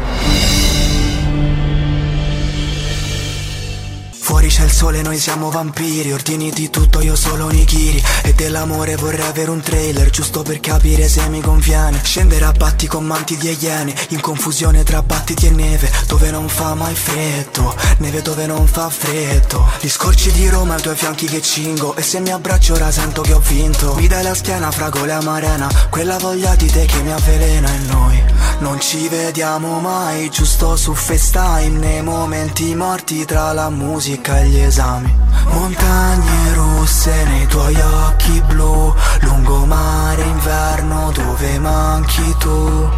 [4.23, 8.95] Fuori c'è il sole, noi siamo vampiri Ordini di tutto, io solo nigiri E dell'amore
[8.95, 11.99] vorrei avere un trailer Giusto per capire se mi conviene.
[12.01, 16.47] Scendere a batti con manti di iene In confusione tra battiti e neve Dove non
[16.47, 19.69] fa mai freddo Neve dove non fa freddo.
[19.81, 23.23] Gli scorci di Roma ai tuoi fianchi che cingo E se mi abbraccio ora sento
[23.23, 23.95] che ho vinto.
[23.95, 28.23] Mi dai la schiena, fragole amarena Quella voglia di te che mi avvelena E noi.
[28.59, 34.59] Non ci vediamo mai, giusto su FaceTime Nei momenti morti tra la musica e gli
[34.59, 35.11] esami.
[35.45, 38.93] Montagne rosse nei tuoi occhi blu.
[39.21, 42.89] Lungomare inverno dove manchi tu?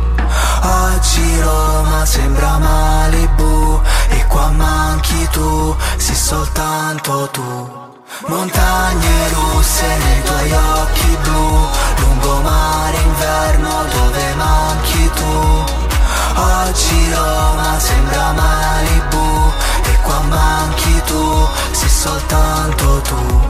[0.61, 3.79] Oggi Roma sembra Malibu.
[4.09, 7.83] E qua manchi tu, sei soltanto tu.
[8.27, 11.67] Montagne russe nei tuoi occhi blu.
[11.97, 15.63] Lungomare inverno dove manchi tu?
[16.35, 19.34] Oggi Roma sembra Malibu
[20.15, 23.41] Qua manchi tu, sei soltanto tu.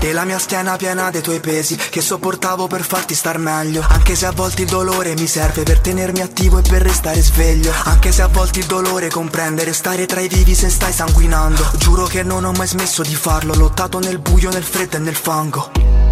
[0.00, 3.82] E la mia schiena piena dei tuoi pesi Che sopportavo per farti star meglio.
[3.88, 7.72] Anche se a volte il dolore mi serve per tenermi attivo e per restare sveglio.
[7.84, 11.70] Anche se a volte il dolore comprende Restare tra i vivi se stai sanguinando.
[11.78, 15.16] Giuro che non ho mai smesso di farlo lottato nel buio, nel freddo e nel
[15.16, 15.70] fango.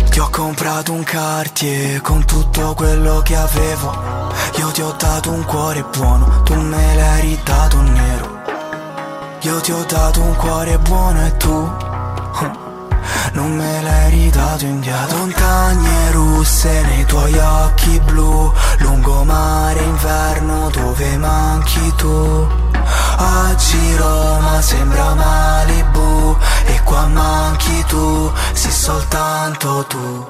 [0.09, 4.33] Ti ho comprato un Cartier con tutto quello che avevo.
[4.57, 8.36] Io ti ho dato un cuore buono, tu me l'hai ridato nero
[9.47, 11.71] Io ti ho dato un cuore buono e tu
[13.35, 15.19] non me l'hai ridato indietro.
[15.19, 22.49] Montagne russe nei tuoi occhi blu Lungomare inverno dove manchi tu.
[23.19, 30.27] Oggi Roma sembra Malibu E qua manchi tu, sei soltanto tu.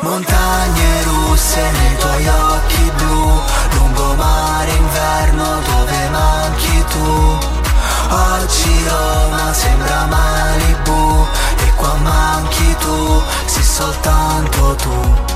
[0.00, 3.40] Montagne russe nei tuoi occhi blu
[3.74, 7.63] Lungomare inverno dove manchi tu
[8.10, 11.26] Oggi Roma sembra Malibu
[11.58, 15.33] E qua manchi tu, sei soltanto tu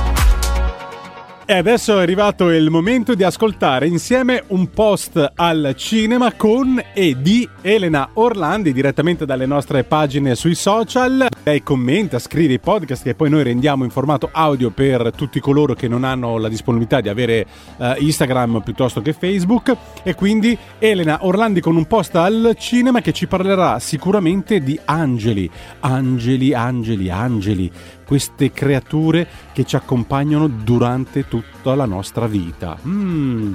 [1.49, 7.19] E adesso è arrivato il momento di ascoltare insieme un post al cinema con e
[7.19, 11.27] di Elena Orlandi direttamente dalle nostre pagine sui social.
[11.41, 15.73] Lei commenta, scrive i podcast che poi noi rendiamo in formato audio per tutti coloro
[15.73, 17.47] che non hanno la disponibilità di avere
[17.77, 19.75] eh, Instagram piuttosto che Facebook.
[20.03, 25.49] E quindi Elena Orlandi con un post al cinema che ci parlerà sicuramente di angeli.
[25.79, 27.71] Angeli, angeli, angeli
[28.09, 32.75] queste creature che ci accompagnano durante tutta la nostra vita.
[32.83, 33.53] Mm,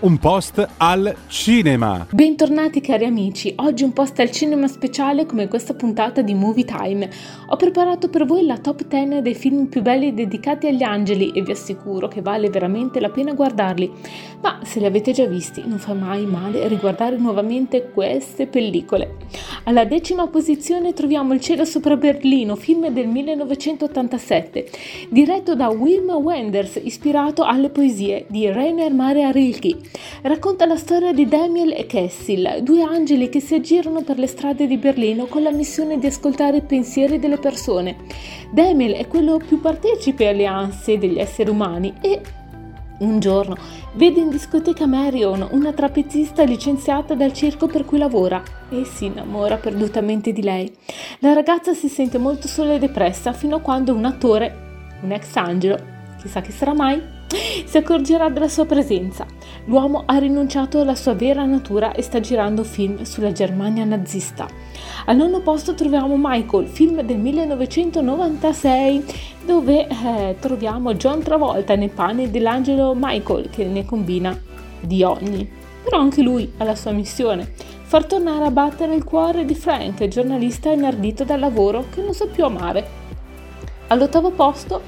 [0.00, 2.06] un post al cinema.
[2.10, 7.10] Bentornati cari amici, oggi un post al cinema speciale come questa puntata di Movie Time.
[7.48, 11.42] Ho preparato per voi la top 10 dei film più belli dedicati agli angeli e
[11.42, 13.92] vi assicuro che vale veramente la pena guardarli.
[14.40, 19.16] Ma se li avete già visti, non fa mai male riguardare nuovamente queste pellicole.
[19.64, 24.70] Alla decima posizione troviamo Il cielo sopra Berlino, film del 1987,
[25.10, 29.89] diretto da Wim Wenders, ispirato alle poesie di Rainer Maria Rilke.
[30.22, 34.66] Racconta la storia di Daniel e Kessil, due angeli che si aggirano per le strade
[34.66, 37.96] di Berlino con la missione di ascoltare i pensieri delle persone.
[38.50, 42.20] Daniel è quello più partecipe alle ansie degli esseri umani e
[43.00, 43.56] un giorno
[43.94, 49.56] vede in discoteca Marion una trapezista licenziata dal circo per cui lavora e si innamora
[49.56, 50.70] perdutamente di lei.
[51.20, 55.34] La ragazza si sente molto sola e depressa fino a quando un attore, un ex
[55.36, 55.78] angelo,
[56.20, 57.18] chissà chi sarà mai,
[57.64, 59.26] si accorgerà della sua presenza.
[59.66, 64.48] L'uomo ha rinunciato alla sua vera natura e sta girando film sulla Germania nazista.
[65.06, 69.04] Al nono posto troviamo Michael, film del 1996,
[69.44, 74.36] dove eh, troviamo John Travolta nei panni dell'angelo Michael che ne combina
[74.80, 75.48] di ogni.
[75.82, 77.52] Però anche lui ha la sua missione,
[77.82, 82.26] far tornare a battere il cuore di Frank, giornalista inardito dal lavoro che non sa
[82.26, 82.98] più amare.
[83.88, 84.82] All'ottavo posto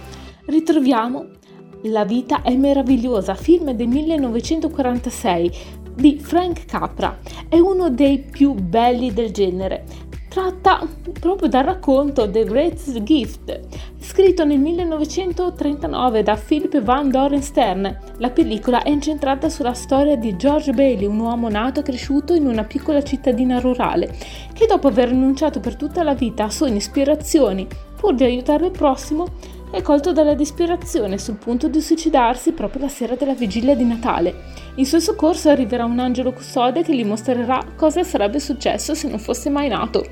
[0.46, 1.40] ritroviamo
[1.86, 5.52] La vita è meravigliosa, film del 1946
[5.96, 7.18] di Frank Capra.
[7.48, 9.82] È uno dei più belli del genere.
[10.28, 10.86] Tratta
[11.18, 13.60] proprio dal racconto The Great Gift,
[13.98, 17.98] scritto nel 1939 da Philip Van Doren Stern.
[18.18, 22.46] La pellicola è incentrata sulla storia di George Bailey, un uomo nato e cresciuto in
[22.46, 24.16] una piccola cittadina rurale,
[24.52, 27.66] che dopo aver rinunciato per tutta la vita a sogni e ispirazioni
[28.02, 29.26] pur di aiutare il prossimo,
[29.72, 34.34] è colto dalla disperazione sul punto di suicidarsi proprio la sera della vigilia di Natale.
[34.74, 39.18] In suo soccorso arriverà un angelo custode che gli mostrerà cosa sarebbe successo se non
[39.18, 40.04] fosse mai nato.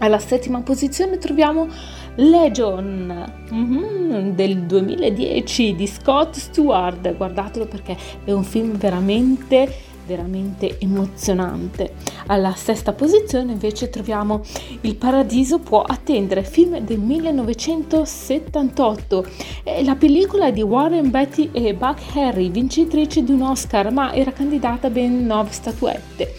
[0.00, 1.68] Alla settima posizione troviamo
[2.16, 7.16] Legion mm-hmm, del 2010 di Scott Stewart.
[7.16, 11.94] Guardatelo perché è un film veramente veramente emozionante.
[12.26, 14.42] Alla sesta posizione invece troviamo
[14.82, 19.26] Il paradiso può attendere, film del 1978.
[19.62, 24.32] È la pellicola di Warren Betty e Buck Harry, vincitrice di un Oscar, ma era
[24.32, 26.34] candidata a ben nove statuette.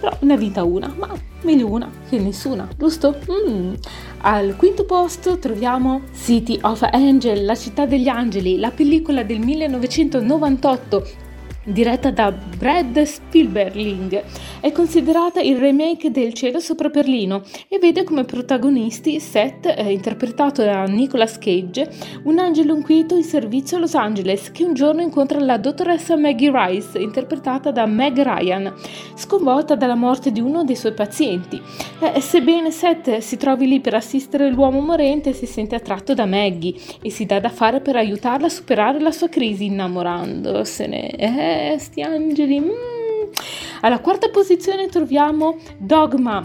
[0.00, 1.12] Però ne ha vinta una, ma
[1.42, 3.18] meglio una che nessuna, giusto?
[3.30, 3.74] Mm.
[4.20, 11.26] Al quinto posto troviamo City of Angel, la città degli angeli, la pellicola del 1998
[11.72, 14.22] diretta da Brad Spielberling.
[14.60, 20.64] È considerata il remake del Cielo sopra Berlino e vede come protagonisti Seth, eh, interpretato
[20.64, 21.88] da Nicolas Cage,
[22.24, 26.50] un angelo inquieto in servizio a Los Angeles che un giorno incontra la dottoressa Maggie
[26.52, 28.72] Rice, interpretata da Meg Ryan,
[29.14, 31.60] sconvolta dalla morte di uno dei suoi pazienti.
[32.00, 36.74] Eh, sebbene Seth si trovi lì per assistere l'uomo morente, si sente attratto da Maggie
[37.02, 41.10] e si dà da fare per aiutarla a superare la sua crisi innamorandosene.
[41.10, 42.60] Eh, sti angeli.
[42.60, 43.32] mm.
[43.80, 46.44] Alla quarta posizione troviamo Dogma,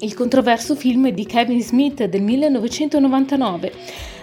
[0.00, 3.72] il controverso film di Kevin Smith del 1999.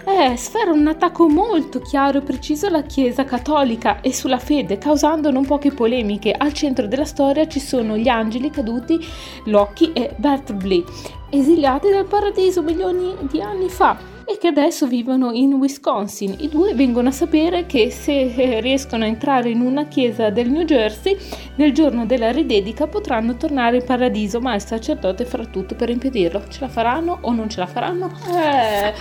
[0.06, 5.30] Eh, sfera un attacco molto chiaro e preciso alla Chiesa cattolica e sulla fede, causando
[5.30, 6.32] non poche polemiche.
[6.36, 8.98] Al centro della storia ci sono gli angeli caduti,
[9.44, 10.84] Loki e Bert Blee,
[11.30, 16.34] esiliati dal paradiso milioni di anni fa e che adesso vivono in Wisconsin.
[16.38, 20.50] I due vengono a sapere che se eh, riescono a entrare in una chiesa del
[20.50, 21.16] New Jersey,
[21.56, 26.44] nel giorno della ridedica potranno tornare in paradiso, ma il sacerdote farà tutto per impedirlo.
[26.48, 28.10] Ce la faranno o non ce la faranno?
[28.28, 28.92] Eh,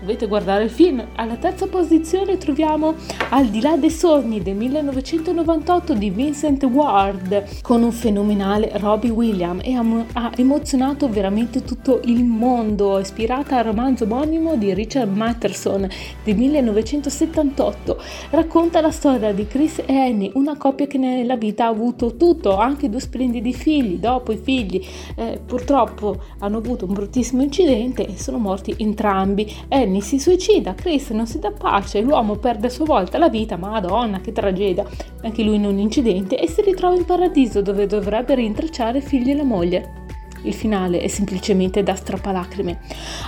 [0.00, 1.04] dovete guardare il film.
[1.16, 2.94] Alla terza posizione troviamo
[3.30, 9.62] Al di là dei sogni del 1998 di Vincent Ward con un fenomenale Robbie Williams
[9.64, 15.88] e ha, emozionato veramente tutto il mondo, ispirata al romanzo omonimo di Richard Matterson
[16.22, 18.00] del 1978.
[18.30, 22.56] Racconta la storia di Chris e Annie, una coppia che nella vita ha avuto tutto,
[22.56, 23.98] anche due splendidi figli.
[23.98, 24.84] Dopo i figli
[25.16, 29.52] eh, purtroppo hanno avuto un bruttissimo incidente e sono morti entrambi.
[29.86, 33.56] Annie si suicida, Chris non si dà pace, l'uomo perde a sua volta la vita,
[33.56, 34.84] madonna che tragedia,
[35.22, 39.36] anche lui in un incidente e si ritrova in paradiso dove dovrebbe rintracciare figli e
[39.36, 40.05] la moglie.
[40.46, 42.78] Il finale è semplicemente da strappalacrime.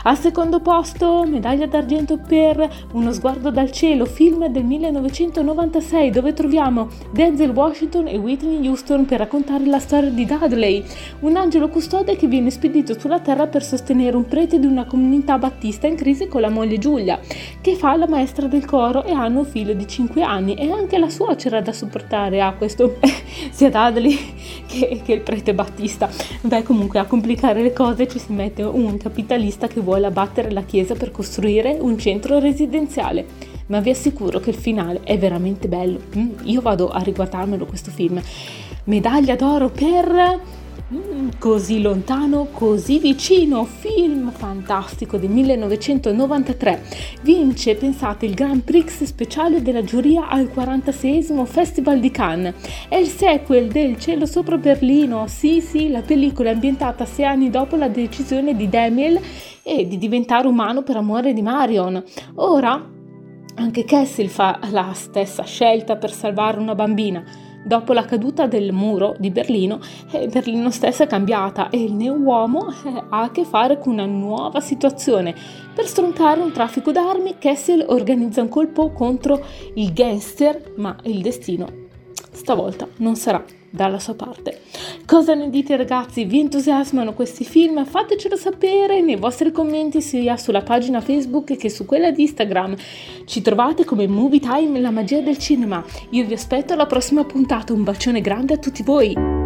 [0.04, 6.86] Al secondo posto, medaglia d'argento per Uno sguardo dal cielo, film del 1996, dove troviamo
[7.10, 10.84] Denzel Washington e Whitney Houston per raccontare la storia di Dudley,
[11.20, 15.38] un angelo custode che viene spedito sulla terra per sostenere un prete di una comunità
[15.38, 17.18] battista in crisi con la moglie Giulia,
[17.60, 20.98] che fa la maestra del coro e hanno un figlio di 5 anni e anche
[20.98, 22.98] la suocera da supportare a questo
[23.50, 24.16] sia Dudley
[24.66, 26.08] che, che il prete battista.
[26.42, 30.62] Beh, comunque a complicare le cose ci si mette un capitalista che vuole abbattere la
[30.62, 33.26] chiesa per costruire un centro residenziale.
[33.66, 35.98] Ma vi assicuro che il finale è veramente bello.
[36.16, 38.20] Mm, Io vado a riguardarmelo questo film.
[38.84, 40.40] Medaglia d'oro per
[40.90, 46.82] Mm, Così lontano, così vicino, film fantastico del 1993.
[47.20, 52.54] Vince, pensate, il Grand Prix speciale della giuria al 46esimo Festival di Cannes.
[52.88, 55.26] È il sequel del Cielo sopra Berlino.
[55.26, 59.20] Sì, sì, la pellicola è ambientata sei anni dopo la decisione di Demiel
[59.62, 62.02] e di diventare umano per amore di Marion.
[62.36, 62.96] Ora
[63.56, 67.22] anche Kessel fa la stessa scelta per salvare una bambina.
[67.68, 69.78] Dopo la caduta del muro di Berlino,
[70.10, 74.06] eh, Berlino stessa è cambiata e il neo-uomo eh, ha a che fare con una
[74.06, 75.34] nuova situazione.
[75.74, 79.44] Per stroncare un traffico d'armi, Kessel organizza un colpo contro
[79.74, 81.66] il gangster, ma il destino
[82.32, 84.60] stavolta non sarà dalla sua parte.
[85.06, 86.24] Cosa ne dite ragazzi?
[86.24, 87.84] Vi entusiasmano questi film?
[87.84, 92.76] Fatecelo sapere nei vostri commenti sia sulla pagina Facebook che su quella di Instagram.
[93.24, 95.84] Ci trovate come Movie Time, la magia del cinema.
[96.10, 97.72] Io vi aspetto alla prossima puntata.
[97.72, 99.37] Un bacione grande a tutti voi.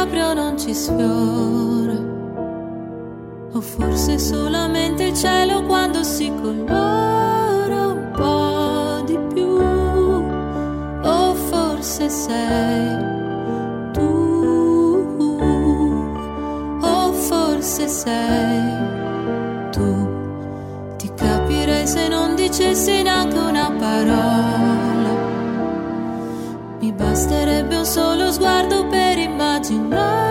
[0.00, 1.98] Proprio non ci sfiora.
[3.52, 9.60] O forse solamente il cielo quando si colora un po' di più.
[11.02, 12.96] O forse sei
[13.92, 15.18] tu.
[16.80, 18.62] O forse sei
[19.70, 20.08] tu.
[20.96, 25.12] Ti capirei se non dicessi neanche una parola.
[26.78, 29.09] Mi basterebbe un solo sguardo per
[29.40, 30.29] imaginar.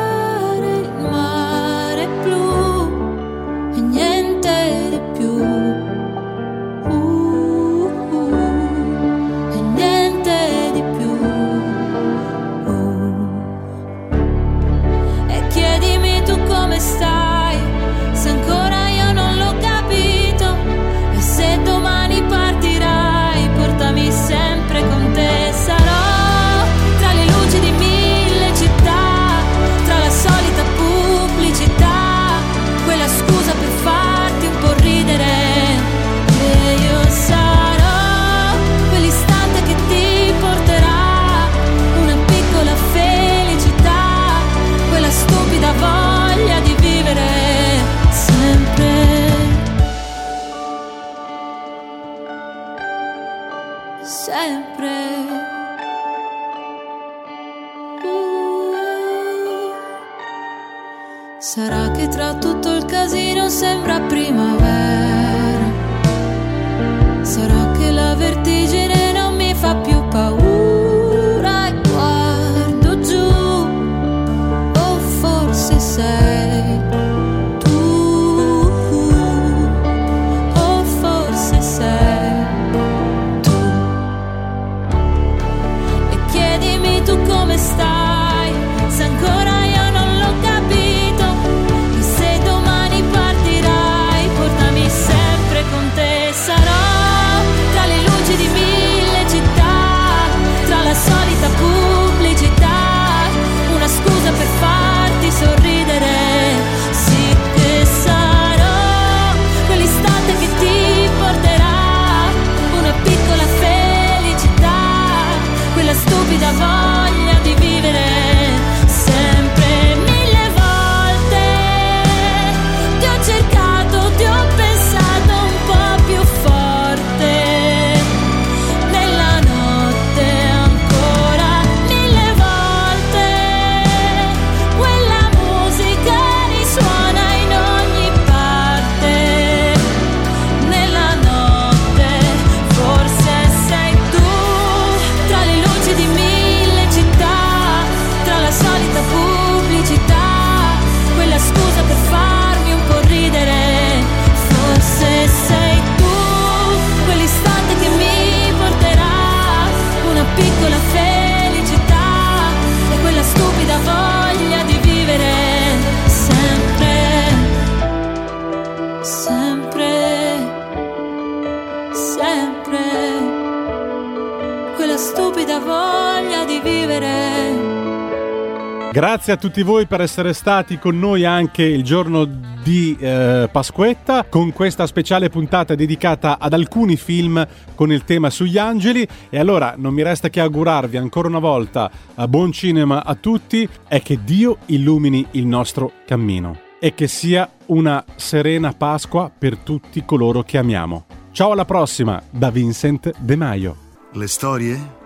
[179.29, 182.25] Grazie a tutti voi per essere stati con noi anche il giorno
[182.63, 188.57] di eh, Pasquetta con questa speciale puntata dedicata ad alcuni film con il tema sugli
[188.57, 193.13] angeli e allora non mi resta che augurarvi ancora una volta a buon cinema a
[193.13, 199.57] tutti e che Dio illumini il nostro cammino e che sia una serena Pasqua per
[199.57, 201.05] tutti coloro che amiamo.
[201.29, 203.75] Ciao alla prossima da Vincent De Maio.
[204.13, 204.97] Le storie?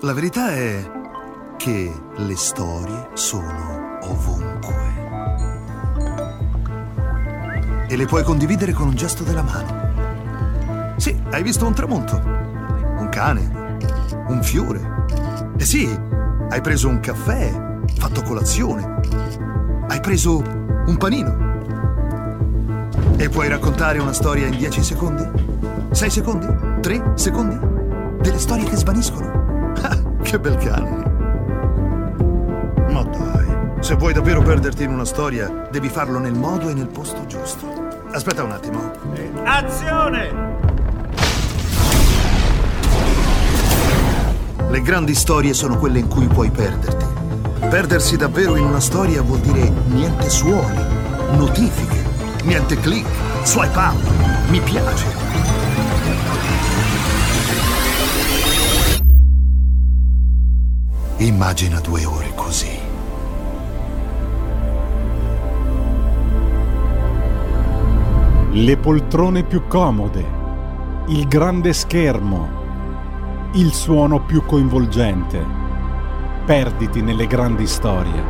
[0.00, 1.01] La verità è
[1.56, 4.90] che le storie sono ovunque.
[7.88, 10.94] E le puoi condividere con un gesto della mano.
[10.96, 13.78] Sì, hai visto un tramonto, un cane,
[14.28, 15.04] un fiore.
[15.56, 15.88] E sì,
[16.48, 17.52] hai preso un caffè,
[17.98, 19.00] fatto colazione.
[19.88, 21.50] Hai preso un panino.
[23.16, 25.28] E puoi raccontare una storia in 10 secondi?
[25.90, 26.46] 6 secondi?
[26.80, 27.58] 3 secondi?
[28.20, 29.40] Delle storie che svaniscono.
[29.82, 31.11] Ah, che bel cane.
[33.82, 37.66] Se vuoi davvero perderti in una storia, devi farlo nel modo e nel posto giusto.
[38.12, 38.92] Aspetta un attimo.
[39.42, 40.30] Azione!
[44.68, 47.04] Le grandi storie sono quelle in cui puoi perderti.
[47.68, 50.78] Perdersi davvero in una storia vuol dire niente suoni,
[51.36, 52.04] notifiche,
[52.44, 53.08] niente click,
[53.42, 55.06] swipe up, mi piace.
[61.16, 62.81] Immagina due ore così.
[68.54, 70.22] Le poltrone più comode,
[71.06, 75.42] il grande schermo, il suono più coinvolgente.
[76.44, 78.22] Perditi nelle grandi storie.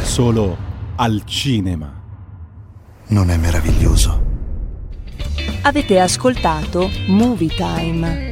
[0.00, 0.56] Solo
[0.96, 1.92] al cinema.
[3.08, 4.22] Non è meraviglioso?
[5.64, 8.31] Avete ascoltato Movie Time.